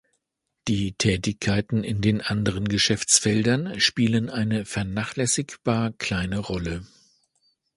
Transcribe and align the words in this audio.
Die 0.67 0.93
Tätigkeiten 0.93 1.83
in 1.83 2.01
den 2.01 2.21
anderen 2.21 2.67
Geschäftsfeldern 2.67 3.79
spielen 3.79 4.31
eine 4.31 4.65
vernachlässigbar 4.65 5.91
kleine 5.91 6.39
Rolle. 6.39 6.83